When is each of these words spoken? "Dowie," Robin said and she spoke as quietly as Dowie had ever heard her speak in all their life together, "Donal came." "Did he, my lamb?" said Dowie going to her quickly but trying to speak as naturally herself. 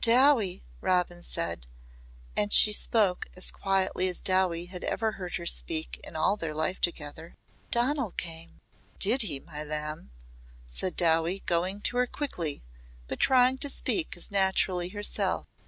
"Dowie," 0.03 0.63
Robin 0.81 1.21
said 1.21 1.67
and 2.35 2.51
she 2.51 2.73
spoke 2.73 3.27
as 3.37 3.51
quietly 3.51 4.07
as 4.07 4.19
Dowie 4.19 4.65
had 4.65 4.83
ever 4.83 5.11
heard 5.11 5.35
her 5.35 5.45
speak 5.45 6.01
in 6.03 6.15
all 6.15 6.35
their 6.37 6.55
life 6.55 6.81
together, 6.81 7.37
"Donal 7.69 8.09
came." 8.09 8.61
"Did 8.97 9.21
he, 9.21 9.39
my 9.41 9.63
lamb?" 9.63 10.09
said 10.67 10.95
Dowie 10.95 11.43
going 11.45 11.81
to 11.81 11.97
her 11.97 12.07
quickly 12.07 12.63
but 13.07 13.19
trying 13.19 13.59
to 13.59 13.69
speak 13.69 14.17
as 14.17 14.31
naturally 14.31 14.89
herself. 14.89 15.45